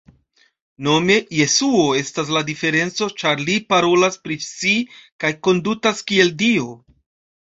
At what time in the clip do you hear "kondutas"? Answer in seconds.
5.49-6.03